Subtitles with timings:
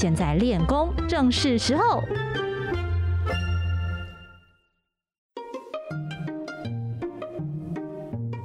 [0.00, 2.00] 现在练功正是时候。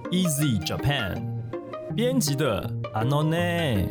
[0.10, 1.24] Easy Japan
[1.96, 3.88] 编辑的阿诺内。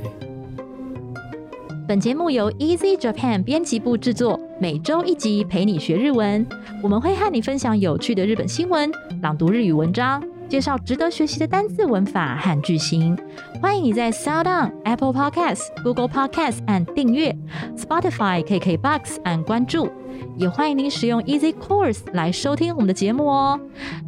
[1.87, 6.45] 本节目由 Easy Japan 编辑部制作，每周一集陪你学日文。
[6.83, 8.91] 我们会和你分享有趣的日本新闻，
[9.23, 10.21] 朗读日语文章，
[10.52, 13.18] 介绍值得学习的单字、文法和句型。
[13.62, 17.36] 欢迎你在 Sound On、Apple Podcasts、Google Podcasts 按订阅，
[17.76, 19.90] Spotify、KKBox 按关注。
[20.38, 23.60] 也欢迎您使用 Easy Course 来收听我们的节目哦。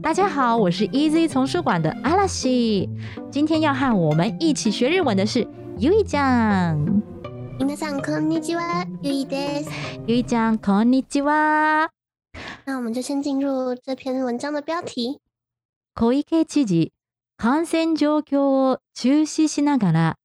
[0.01, 2.89] 大家好，我是 Easy 丛书馆的阿拉西。
[3.29, 5.45] 今天要和我们一起学日文的是
[5.77, 7.03] Yui 酱。
[7.59, 9.69] 皆さんこんにちは、ゆいです。
[10.07, 11.89] Yui 酱，こんにちは。
[12.65, 15.19] 那我们就先进入这篇文章的标题。
[15.95, 16.91] 小池知事、
[17.37, 20.15] 感染状況を注視しながら、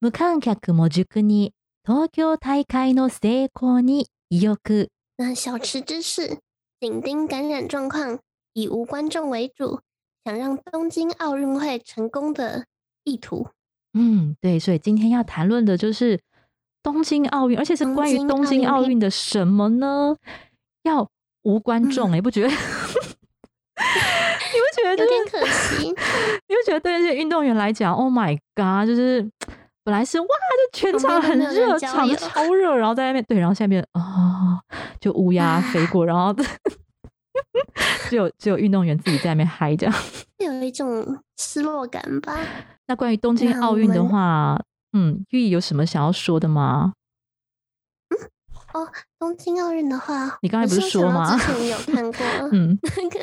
[0.00, 4.88] 無観客も塾に東京大会の成功に意欲。
[5.16, 6.38] 那小池知事
[6.80, 8.18] 紧盯感染状况，
[8.52, 9.80] 以无观众为主，
[10.24, 12.66] 想让东京奥运会成功的
[13.04, 13.48] 意图。
[13.94, 16.20] 嗯，对，所以今天要谈论的就是
[16.82, 20.16] 东京奥运，而且是关于东京奥运的什么呢？
[20.82, 21.08] 要
[21.42, 22.54] 无观众、欸，你不觉得？
[26.47, 29.21] 你不觉得对那些运动员来讲，Oh my God，就是
[29.83, 34.59] 本来是哇，就全场很热，场超热，然后在那边对，然后下面啊、哦，
[34.99, 36.33] 就乌鸦飞过，然后
[38.09, 39.95] 只有只有运动员自己在那边嗨这样，
[40.39, 42.37] 有一种失落感吧。
[42.87, 44.59] 那关于东京奥运的话，
[44.93, 46.93] 嗯，玉有什么想要说的吗？
[48.73, 51.37] 哦，东京奥运的话，你刚才不是说吗？
[51.37, 53.19] 之前有看过，嗯，那个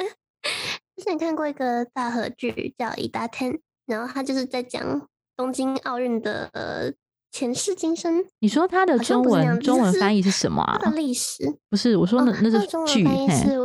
[1.05, 3.53] 之前看过一个大合剧叫《伊达天》，
[3.85, 5.07] 然后他就是在讲
[5.37, 6.91] 东京奥运的呃
[7.31, 8.25] 前世今生。
[8.39, 10.79] 你说他的中文中文翻译是什么啊？
[10.95, 13.59] 历史不是，我说那、哦、那是中文剧，翻译是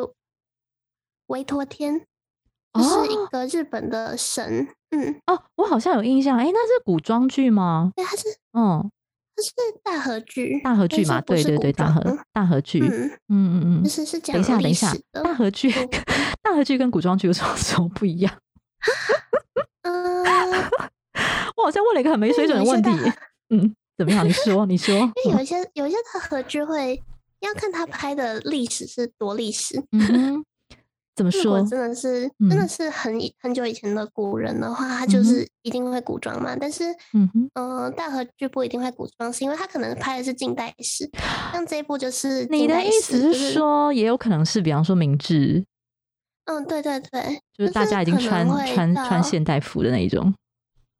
[1.27, 2.05] 维托天，
[2.73, 4.67] 哦是一个日本的神。
[4.91, 7.93] 嗯，哦，我好像有印象，哎，那是古装剧吗？
[7.95, 8.91] 对，它是，嗯，
[9.33, 15.71] 它是大合剧，大合剧嘛，对对对，大合大合剧，嗯嗯嗯嗯，就是是讲等一下，等一下大合剧，
[16.59, 18.33] 大合剧跟古装剧有什么什么不一样？
[19.83, 20.23] 嗯，
[21.55, 22.89] 我好像问了一个很没水准的问题
[23.49, 24.27] 嗯，怎么样？
[24.27, 24.93] 你说，你说，
[25.25, 27.01] 因为有一些有一些大合剧会
[27.39, 29.81] 要看他拍的历史是多历史。
[29.93, 30.43] 嗯，
[31.15, 31.63] 怎么说？
[31.63, 36.57] 真的是嗯真的是很以很久以前的古人的话，他就是一定会古装嘛。
[36.59, 36.83] 但是，
[37.13, 41.09] 嗯哼，呃，大合剧不一定会古装，是因为他可能拍的是近代史，
[41.53, 45.65] 像这一部就是你的意思是说，也有可能是，比方说明治，
[46.49, 50.33] 嗯，对对对，就是大家已经穿穿穿现代服的那一种，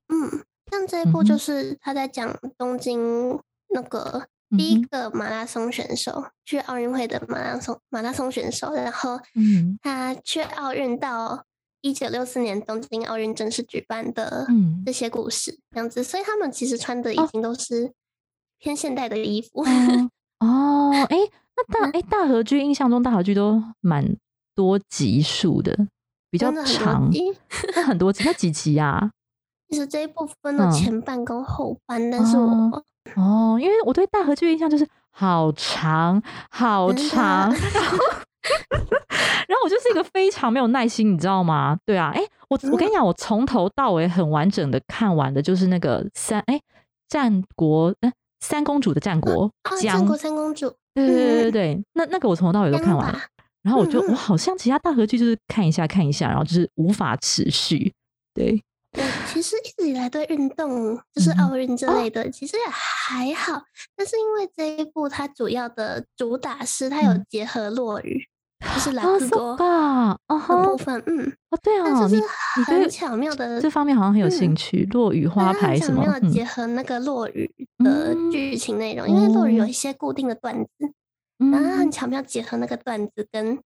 [0.07, 3.39] 嗯，像这一部就是他在讲东京
[3.73, 11.43] 那个第一个马拉松选手，去奥运会的马拉松马拉松选手，然后嗯他去奥运到
[11.81, 14.83] 一九六四年东京奥运正式举办的嗯。
[14.85, 17.27] 这些故事，这样子，所以他们其实穿的已哦。
[17.31, 17.91] 经都是
[18.59, 19.61] 偏现代的衣服。
[19.61, 20.09] 哦
[20.39, 21.17] 哦，哎，
[21.55, 21.91] 那大嗯。
[21.93, 24.15] 哎大和剧印象中大和剧都蛮
[24.59, 25.73] 多集数的，
[26.29, 27.33] 比较长，集
[27.77, 29.09] 那很多集，那几集啊？
[29.69, 30.71] 其实这一部分的嗯。
[30.73, 32.83] 前半跟后半，但是我
[33.15, 36.21] 哦，因为我对大合剧的印象就是好长
[36.51, 37.97] 好长，然后
[39.47, 41.77] 然后我就是一个非常没有耐心，你知道吗？
[41.85, 46.59] 对啊，哎，我我跟你讲，我从头到尾很完整的看完的就是那个三哎
[47.07, 49.49] 战国哎三公主的战国
[49.81, 53.17] 战国三公主，对对对对那那个我从头到尾都看完了
[53.61, 57.93] 然后我就我好像其他大合剧就是看一下看一下，然后就是无法持续。
[58.33, 58.61] 对，
[58.93, 63.61] 对，其实一直以来对运动，就是奥运之类的，其实也还好。
[63.95, 67.25] 但是因为这一部它主要的主打是它有嗯。
[67.29, 68.25] 结合落语，
[68.75, 77.49] 就是拉啊，so 字勾 ga，啊的，部分，嗯，哦，对哦，但就是你很巧妙的这方面好像很有兴嗯趣，落雨花牌什么，巧妙的嗯结合那个落雨。
[77.83, 79.67] 的嗯剧情内容，因为落雨有哦。
[79.67, 80.69] 一些固定的段子，
[81.39, 83.59] 然后它很嗯，巧妙结合那个段子跟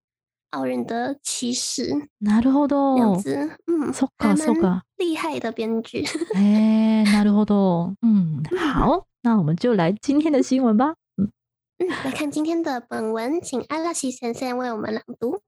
[0.51, 1.89] 奥运的起始
[2.21, 3.19] なるほど。
[3.19, 4.81] 子，嗯，そっ还かそっ蛮か。
[4.97, 6.05] 厉害的编剧。
[6.35, 7.95] 哎，なるほど。
[8.05, 10.93] 嗯，嗯好，那我们就来今天的新闻吧。
[11.17, 11.31] 嗯，
[11.79, 15.41] 嗯，来看今天的本文，请阿拉西先生为我们朗读。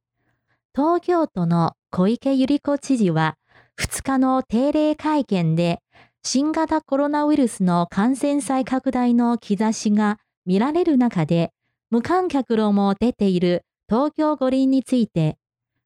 [0.74, 3.36] 東京都の小池百合子知事は
[3.78, 5.80] 2日の定例会見で
[6.24, 11.52] 新型コロナウイルスの感染再拡大の兆しが見られる中で
[11.96, 15.38] 無観客論も出ている東京五輪について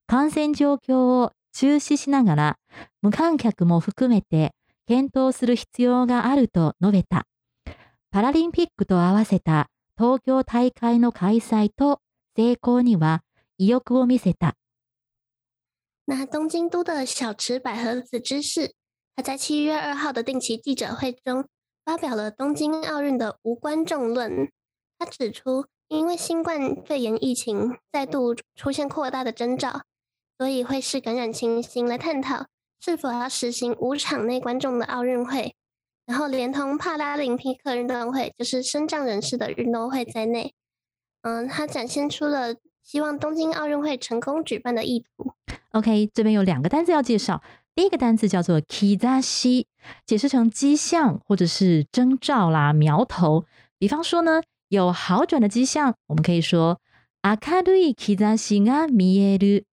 [0.08, 2.56] 感染状況を注視しながら
[3.04, 4.56] 無観客も含めて
[4.88, 7.28] 検討する必要があると述べた。
[8.10, 9.68] パラリンピックと合わせた
[10.00, 12.00] 東京大会の開催と
[12.36, 13.22] 成功には
[13.60, 14.56] 意欲を見せた。
[16.08, 18.74] 那东京都的小池百合子知事，
[19.16, 21.46] 他在七月二号的定期记者会中
[21.86, 24.50] 发表了东京奥运的无观众论。
[24.98, 29.82] 他指出，因为新冠肺炎疫情再度出现扩大的征兆，
[30.38, 32.46] 所以会视感染情形来探讨
[32.80, 35.56] 是否要实行无场内观众的奥运会，
[36.06, 40.54] 然后连同帕拉林匹克运动会，就是身障人士的运动会在内，
[41.24, 45.34] 嗯，他展现出了希望东京奥运会成功举办的意图。
[45.72, 47.42] OK，这边有两个单词要介绍。
[47.76, 49.66] 第一个单词叫做 kizashi，
[50.06, 53.46] 解释成迹象或者是征兆啦、苗头。
[53.78, 56.81] 比方说呢，有好转的迹象，我们可以说
[57.23, 59.65] 明るい兆しが見える。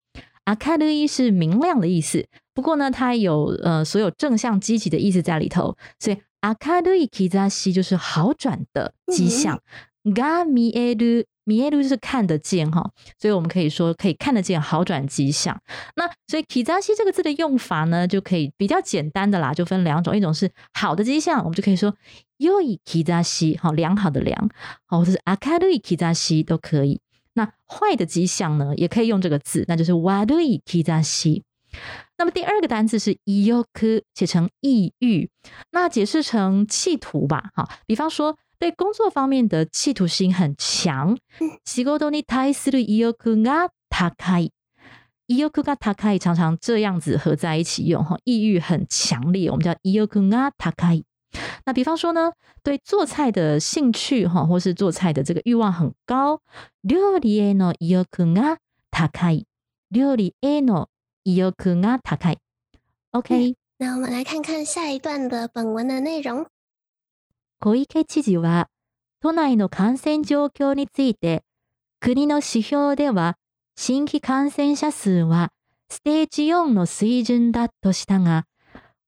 [0.44, 9.60] 明るい是明亮的意思，不过呢，它有呃所有正向积极的意思在里头，所以明るい兆し就是好转的迹象。
[10.04, 15.57] が見える 見える就是看得见哈，所以我们可以说可以看得见好转迹象。
[15.95, 21.95] 那所以 k i z a s i 这个字的用法呢，就可以比较简单的啦，就分两种，一种是好的迹象，我们就可以说
[22.37, 24.49] yoi k i z a s i 好良好的良，
[24.85, 26.99] 好或者是 akarui k i z a s i 都可以。
[27.33, 31.43] 那坏的迹象呢，也可以用这个字，那就是 warui k i z a s i。
[32.17, 35.29] 那么第二个单词是 iyoku，写成抑郁，
[35.71, 41.16] 那解释成企图吧，哈，比方说对工作方面的企图心很强，
[41.64, 44.52] 仕事に対する意欲が高い。
[45.26, 51.04] 意欲が高い常常这样子合在一起用哈，意欲很强烈，我们叫意欲が高い。
[51.64, 56.40] 那比方说呢，对做菜的兴趣哈，或是做菜的这个欲望很高，
[56.82, 58.04] 料理への意欲
[58.34, 58.58] が
[58.90, 59.46] 高い。
[59.90, 60.88] 料理への
[61.24, 62.38] 意欲が高い。
[63.12, 66.46] OK，那我们来看看下一段的本文的内容。
[67.59, 68.69] 小池知事は
[69.19, 71.43] 都内の感染状況について
[71.99, 73.35] 国の指標では
[73.75, 75.49] 新規感染者数は
[75.89, 78.45] ステージ4の水準だとしたが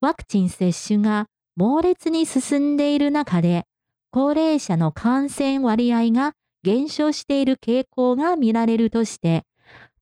[0.00, 3.64] ワクチン接種が猛烈に進んでいる中で
[4.10, 6.32] 高齢者の感染割合が
[6.64, 9.44] 減少している傾向が見られるとして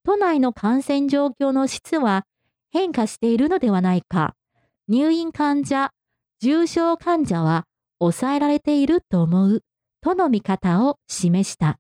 [0.05, 2.25] 都内の感染状況の質は
[2.71, 4.35] 変化しているのではないか。
[4.89, 5.91] 入院患者
[6.41, 7.68] 重症患者は
[8.00, 9.62] 抑えられていると思う
[10.02, 11.80] との見方を示した。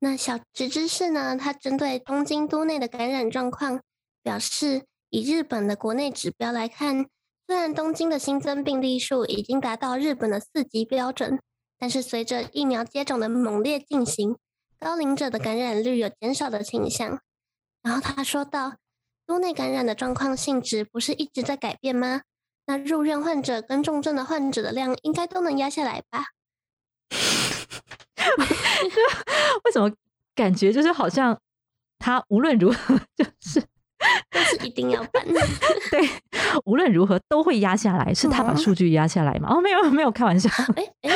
[0.00, 3.80] 那小池知事呢，他针对东京都内的感染状况
[4.22, 7.06] 表示，以日本的国内指标来看，
[7.46, 11.40] 虽然东京的新增病例数已经达到日本的四级标准，
[11.78, 14.36] 但是随着疫苗接种的猛烈进行，
[14.78, 17.20] 高龄者的感染率有减少的倾向。
[17.82, 18.76] 然后他说到，
[19.26, 22.22] 都内感染的状况性质不是一直在改变吗？
[22.65, 26.23] 那入院患者跟重症的患者的量应该都能压下来吧？
[29.65, 29.91] 为什么
[30.35, 31.37] 感觉就是好像
[31.99, 33.61] 他无论如何 就是
[34.31, 35.23] 都是一定要办。
[35.91, 36.09] 对，
[36.65, 39.49] 无论如何都会压下来，是他把嗯数据压下来吗？
[39.53, 41.11] 哦，没有没有，开玩笑，哎哎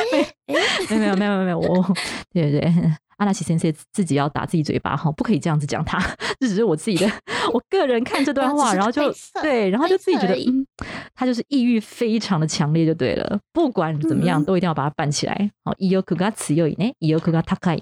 [0.46, 0.54] 哎，
[0.98, 1.94] 没有没有没有没有，我
[2.32, 2.72] 对对对，
[3.17, 5.99] 阿拉奇先生自己要打自己嘴巴哈，不可以这样子讲他，
[6.39, 7.09] 这只是我自己的，
[7.53, 10.67] 我个人看这段话，只是 然后就推测对，然后就自己觉得推测而已嗯，
[11.15, 15.51] 他就是意欲非常的强烈就对了，不管怎么样嗯都一定要把它办起来。
[15.63, 17.81] 好，意欲が強いね，意欲が高い。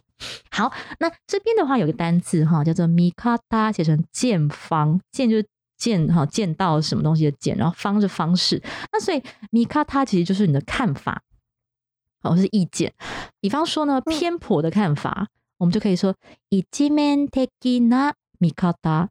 [0.51, 5.47] 好，那这边的话有个单字哈，叫做 mikata，写成见方，见就是
[5.77, 8.61] 见哈，见到什么东西的见，然后方是方式。
[8.91, 11.21] 那所以 mikata 其实就是你的看法，
[12.21, 12.93] 哦，是意见。
[13.39, 16.15] 比方说呢，偏颇的看法，我们就可以说
[16.50, 17.47] 一面的
[17.79, 19.09] な見方，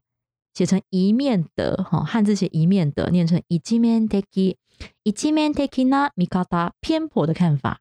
[0.53, 7.79] 写成一面的哈，汉字写一面的，念成一面的一面的な見方，偏颇的看法，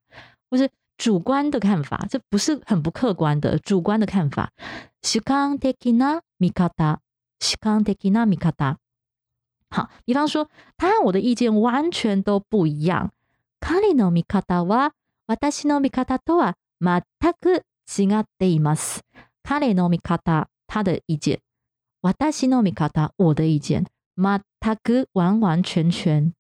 [0.50, 4.52] 或是 主观的看法，这不是很不客观的主观的看法。
[5.00, 6.99] 主観的な見方，
[7.38, 8.76] 主観的な見方。
[9.70, 13.12] 好，比方说，他和我的意见完全都不一样。
[13.61, 14.90] 彼の見方は
[15.27, 17.01] 私の見方とは全
[17.41, 17.63] く
[17.98, 19.01] 違っています。
[19.44, 21.39] 彼の見方，他的意見；
[22.01, 23.86] 私の見方，我的意見。
[24.17, 24.41] 全
[24.84, 26.34] く完完全全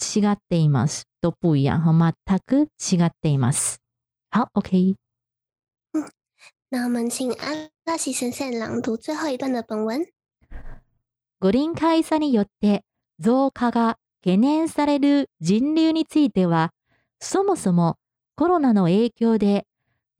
[0.00, 1.80] 違っています，都不一样。
[1.80, 3.80] 好，全く違っています。
[4.30, 4.96] 好，OK。
[5.92, 6.10] 嗯，
[6.70, 10.06] 那我们请阿拉西先生朗读最后一段的本文。
[11.40, 12.82] 五輪開差によって
[13.18, 16.70] 増加が懸念される人流については、
[17.20, 17.96] そもそも
[18.36, 19.66] コロナの影響で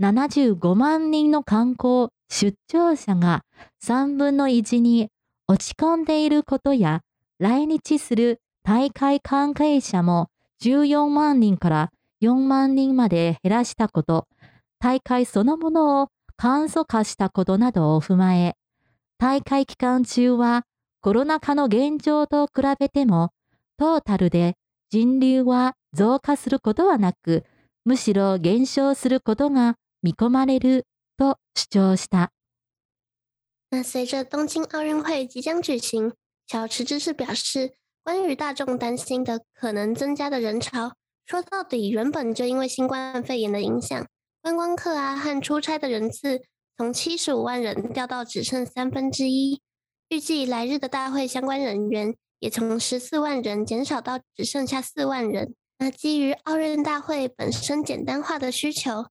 [0.01, 3.43] 75万人の観光出張者が
[3.85, 5.09] 3分の1に
[5.49, 7.01] 落ち込んでいることや、
[7.39, 10.29] 来日する大会関係者も
[10.63, 11.91] 14万人から
[12.23, 14.27] 4万人まで減らしたこと、
[14.79, 18.55] 大会そのものを簡素化したことなどを踏まえ、
[19.19, 20.65] 大会期間中は
[21.01, 23.31] コロナ禍の現状と比べても、
[23.77, 24.55] トータルで
[24.91, 27.45] 人流は増加することはなく、
[27.86, 30.86] むしろ減少することが見込まれる
[31.18, 32.32] と主張した。
[33.70, 36.14] 那随着东京奥运会即将举行，
[36.48, 40.94] 小池知事表示，关于大众担心的可能增加的人潮，
[41.26, 44.08] 说到底，原本就因为新冠肺炎的影响，
[44.42, 46.42] 观光客啊和出差的人次
[46.78, 49.62] 从七十五万人掉到只剩三分之一。
[50.10, 55.54] 预计来日的大会相关人员也从十四万人减少到只剩下四万人。
[55.83, 59.07] 那基于奥运大会本身简单化的需求，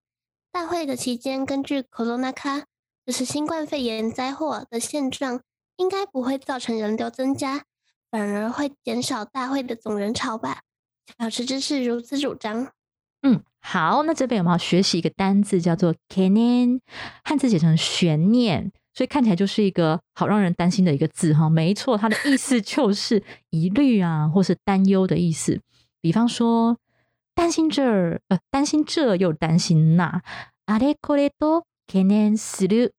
[0.54, 2.64] 大会的期间根据 Corona 卡。
[3.06, 5.42] 就是新冠肺炎灾祸的现状，
[5.76, 7.64] 应该不会造成人流增加，
[8.10, 10.62] 反而会减少大会的总人潮吧？
[11.20, 12.72] 小池知识如此主张。
[13.24, 16.80] 嗯，好，那这边有没有学习一个单字叫做 “canon”，
[17.26, 21.50] 汉字写成悬念，所以看起来就是一个好让人担心的一个字哈。
[21.50, 25.60] 没错，它的意思就是疑虑啊，或是担忧的意思。
[26.01, 26.79] 比方说，
[27.35, 30.23] 担心这儿，呃，担心这又担心那，
[30.67, 31.65] あれこれと。
[31.89, 32.91] 懸念する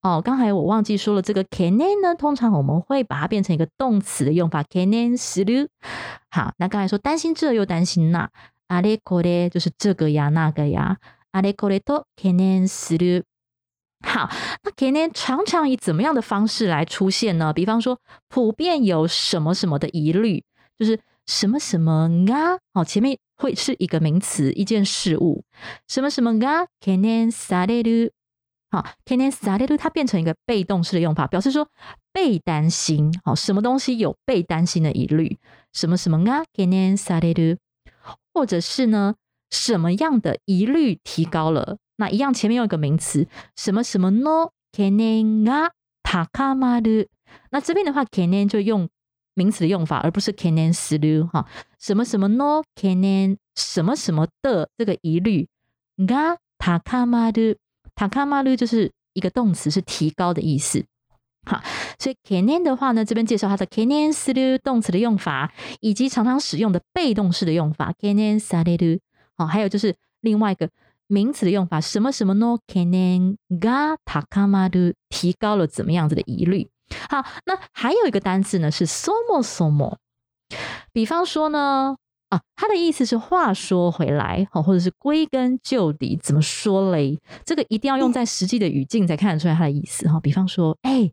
[0.00, 5.66] 哦，刚才我忘记说了，这个懸念呢，通常我们会把它变成一个动词的用法，懸念する。
[6.30, 8.30] 好，那刚才说担心这又担心那，
[8.68, 10.98] あれこれ就是这个呀那个呀，
[11.32, 13.24] あれこれと懸念する。
[14.06, 14.30] 好，
[14.62, 17.52] 那懸念常常以怎么样的方式来出现呢？
[17.52, 17.98] 比方说，
[18.28, 20.44] 普遍有什么什么的疑虑，
[20.78, 25.44] 就是 什么什么啊，哦，前面会是一个名词，一件事物，
[25.86, 28.10] 什么什么啊，懸念される。
[28.70, 31.66] 好，kenen sareru 它变成一个被动式的用法，表示说
[32.12, 33.10] 被担心。
[33.24, 35.38] 好，什么东西有被担心的疑虑？
[35.72, 36.44] 什么什么啊？
[36.54, 37.56] kenen sareru，
[38.34, 39.14] 或者是呢，
[39.50, 41.78] 什么样的疑虑提高了？
[41.96, 45.70] 那一样前面用一个名词，什么什么 no？kenen ga
[46.02, 47.06] takamaru。
[47.50, 48.90] 那这边的话，kenen 就用
[49.35, 51.27] 名词的用法，而不是 canen sareru。
[51.27, 51.47] 哈，
[51.79, 55.47] 什么什么 no canen 什么什么的这个疑虑
[55.97, 57.55] ga takamaru。
[57.95, 60.83] 塔卡马鲁就是一个动词，是提高的意思。
[61.45, 61.61] 好，
[61.99, 68.99] 所以 canen 的话呢，这边介绍它的 canen 斯鲁动词的用法，以及常常使用的被动式的用法 canen sareru。
[69.35, 70.69] 好，还有就是另外一个
[71.07, 76.69] 名词的用法，什么什么 no canen ga 塔卡马鲁提高了怎么样子的疑虑。
[77.09, 79.97] 好，那还有一个单词呢是 somo somo，
[80.91, 81.95] 比方说呢。
[82.29, 87.15] 啊，它的意思是话说回来，好，或者是归根究底，怎么说嘞？
[87.45, 90.19] 这个一定要用在实际的语境才看得出来它的意思哈。
[90.19, 91.11] 比方说，哎，你知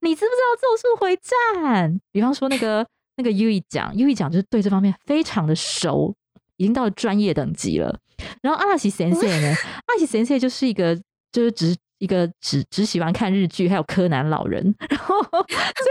[0.00, 1.92] 不知道《咒术回战》？
[2.10, 2.84] 比方说那个
[3.14, 6.12] 那个 U 一讲，U 一讲就是对这方面非常的熟，
[6.56, 7.96] 已经到了专业等级了。
[8.42, 9.54] 然后阿拉西先生呢，
[9.86, 11.00] 阿拉西先生就是一个
[11.30, 14.74] 就是只一个只只喜欢看日剧，还有柯南老人。
[14.88, 15.36] 然后所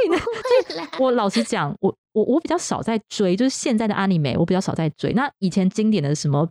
[0.06, 1.96] 以呢，我老实讲，我。
[2.14, 5.14] 我我比较少在追，就是现在的阿尼美，我比较少在追。
[5.14, 6.48] 那以前经典的什么《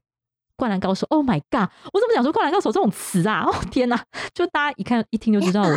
[0.55, 1.69] 灌篮高手》，Oh my god！
[1.93, 3.43] 我怎么讲说《灌篮高手》这种词啊？
[3.51, 4.01] 哦天哪！
[4.33, 5.77] 就大家一看一听就知道我。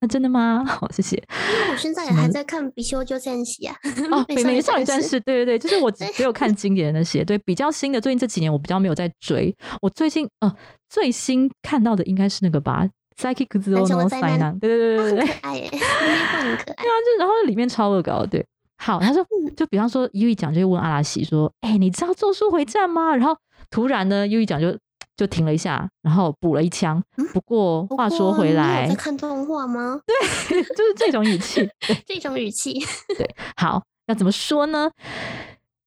[0.00, 0.62] 那真的吗？
[0.68, 1.20] 好，谢谢。
[1.68, 3.76] 我现在也还在看《比修就战士》啊。
[4.12, 7.24] 哦，美美少女战士，对对对，就是我只有看经典的那些。
[7.24, 9.52] 对，比较新的，最近这几年我比较没有在追。
[9.82, 10.56] 我最近呃，
[10.88, 12.84] 最新看到的应该是那个吧，
[13.17, 16.73] 《Psychic Zero No s i n 对对对对对，可爱耶，很可爱。
[16.73, 18.45] 对啊，就然后里面超恶搞，对。
[18.77, 19.25] 好，他说，
[19.57, 23.37] 就比方说，U 一讲就问阿拉西说：“哎，你知道咒术回战吗？”然后
[23.69, 24.77] 突然呢，U 一讲就
[25.17, 27.03] 就停了一下，然后补了一枪。
[27.33, 29.99] 不过话说回来，在看动画吗？
[30.07, 31.69] 对，就 是这种语气，
[32.07, 32.79] 这种语气。
[33.17, 34.91] 对，好，要怎么说呢？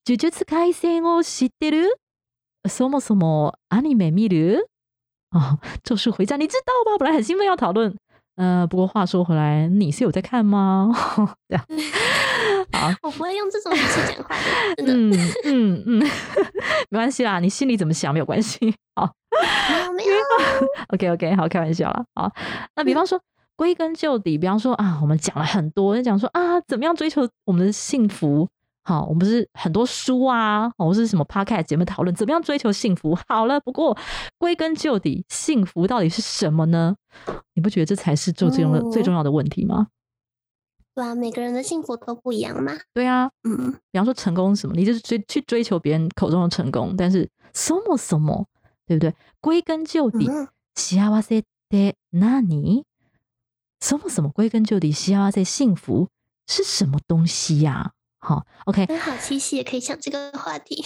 [0.04, 1.86] 呪術廻戦を知ってる？
[2.64, 4.66] そもそもアニメ見る？
[5.29, 6.97] 啊，咒术回战，你知道吗？
[6.97, 7.93] 本来很兴奋要讨论，
[8.35, 10.91] 呃，不过话说回来，你是有在看吗？
[11.49, 11.65] 这样，
[12.73, 14.35] 好，我不会用这种语气讲话
[14.75, 15.17] 的，真的。
[15.45, 15.99] 嗯 嗯嗯，
[16.89, 18.73] 没关系啦，你心里怎么想没有关系。
[18.95, 19.13] 好
[19.63, 22.05] 没有没有，，OK OK，好，开玩笑啦。
[22.15, 22.31] 好，
[22.75, 23.19] 那比方说
[23.55, 28.47] 归根究底，比方说啊，我们讲了很多，就讲说啊，怎么样追求我们的幸福。
[28.86, 33.16] 好，我们不是很多书啊，或是什么 podcast 节目讨论怎么样追求幸福。
[33.28, 33.96] 好了，不过
[34.38, 36.96] 归根究底，幸福到底是什么呢？
[37.54, 39.86] 你不觉得这才是最重要的、嗯最重要的问题吗？
[40.94, 42.72] 对啊，每个人的幸福都不一样嘛。
[42.92, 48.46] 对啊，嗯，比方说成功是什么，你就是追去追求别人口中的成功，但是什么什么，
[48.84, 49.14] 对不对？
[49.40, 52.84] 归根究底，嗯幸せって何？
[53.80, 54.28] 什么什么？
[54.30, 56.08] 归根究底，幸せ幸福
[56.46, 60.84] 是什么东西呀、 好，OK，真好，七夕也可以讲这个话题。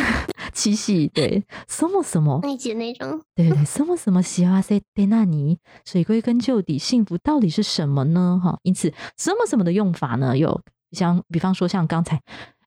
[0.53, 2.39] 七夕对，什么什么？
[2.41, 5.57] 那一集的内容，对对对， 什么什么幸せって何？
[5.83, 8.39] 所以归根究底，幸福到底是什么呢？
[8.41, 10.37] 哈，因此什么什么的用法呢？
[10.37, 10.61] 有
[10.91, 12.21] 像比方说像刚才，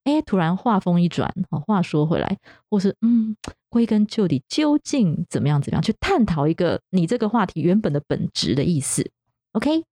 [0.04, 3.34] 哎，突然话锋一转，哦，话说回来，或是嗯，
[3.70, 9.10] 归根究底，究竟怎么样怎么样去探讨一个你这个话题原本的本质的意思。
[9.52, 9.82] OK，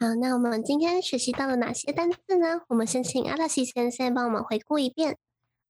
[0.00, 2.62] 好，那我们今天学习到了哪些单词呢？
[2.68, 5.16] 我们先请阿拉西先生帮我们回顾一遍。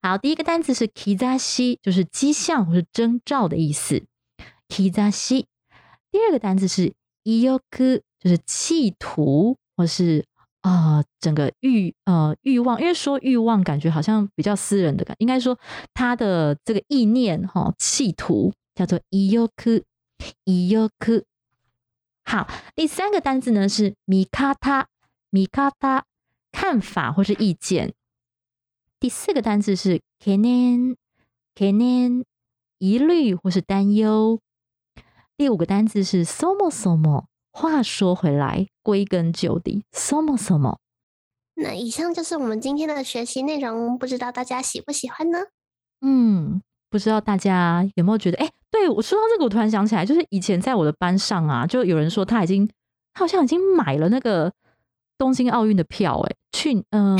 [0.00, 4.02] 好，第一个单词是 kizashi，就是迹象或是征兆的意思。
[4.68, 5.44] kizashi。
[6.10, 10.24] 第二个单词是 iyoku，就是企图或是
[10.62, 15.58] 啊、呃整个欲呃欲望，因为说欲望感觉好像比较私人的感，应该说
[15.92, 19.82] 他的这个意念哈、企图叫做 iyoku
[20.46, 21.24] iyoku。
[22.24, 24.86] 好，第三个单字呢是 mikata
[25.30, 26.02] mikata，
[26.50, 27.94] 看法或是意见。
[28.98, 30.96] 第四个单字是 kenen，
[32.78, 34.40] 疑虑或是担忧。
[35.36, 40.78] 第五个单字是 somo somo，话说回来，归根究底，somo somo。
[41.54, 45.38] 那以上就是我们今天的学习内容，不知道大家喜不喜欢呢？
[46.00, 46.62] 嗯，
[46.94, 48.38] 不知道大家有没有觉得？
[48.38, 52.70] 哎、对我说到这个，我突然想起来，就是以前在我的班上啊，就有人说他已经，
[53.12, 54.52] 他好像已经买了那个
[55.18, 57.16] 东京奥运的票、哎，去呃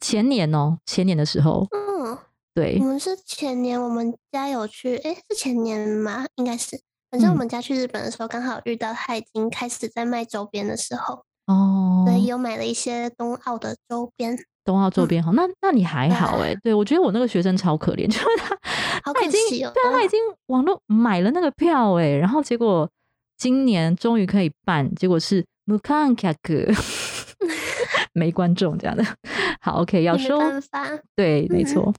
[0.00, 2.16] 前年哦、前年的时候，嗯，
[2.54, 6.26] 对我，们是前年我们家有去，诶，是前年吗？
[6.36, 6.80] 应该是。
[7.10, 18.48] 反正我嗯们家去日本的时候，刚好遇到他已经开始在卖周边的时候，哦，所以有买了一些冬奥的周边，冬奥周嗯边好，那那你还好对哎、对我觉得我那个学生超可怜， 就是他
[19.04, 19.40] 好可他已经。
[19.58, 22.88] 对啊，他已经网络买了那个票哎、然后结果
[23.36, 26.72] 今年终于可以办，结果是 m u k a n k a k
[28.12, 29.04] 没观众这样的。
[29.60, 30.38] 好，OK，要收
[31.16, 31.94] 对，没嗯错。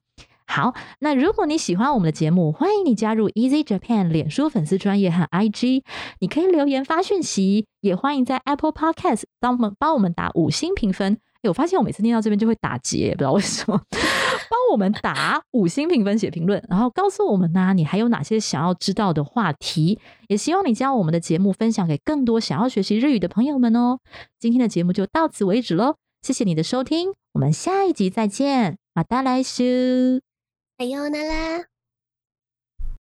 [0.45, 5.83] 好，那如果你喜欢我们的节目，欢迎你加入 Easy Japan 脸书粉丝专业和 IG，
[6.19, 11.17] 你可以留言发讯息，也欢迎在 Apple Podcast 帮我们帮我们打五星评分。
[11.43, 13.81] 诶我发现我每次念到这边就会打结，不知道为什么。
[14.49, 19.99] 帮我们打五星评分、写评论，然后告诉我们呢、你还有哪些想要知道的话题？
[20.27, 23.99] 也希望你将我们的节目分享给更多想要学习日语的朋友们哦。
[24.39, 29.63] 今天的节目就到此为止喽，谢谢你的收听，我们下一集再见，马达来修。
[30.77, 31.72] 还有那啦。